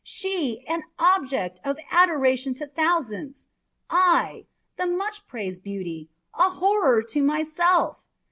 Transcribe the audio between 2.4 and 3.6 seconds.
to thousands,